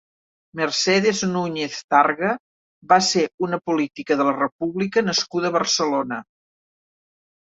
Mercedes 0.59 1.17
Núñez 1.33 1.73
Targa 1.93 2.31
va 2.93 2.97
ser 3.07 3.25
una 3.47 3.59
política 3.71 4.17
de 4.21 4.25
la 4.29 4.33
república 4.39 5.05
nascuda 5.11 5.51
a 5.53 5.55
Barcelona. 5.57 6.19